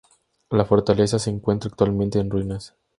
La 0.49 0.65
fortaleza 0.65 1.19
se 1.19 1.29
encuentra 1.29 1.67
actualmente 1.69 2.17
en 2.17 2.31
ruinas. 2.31 2.75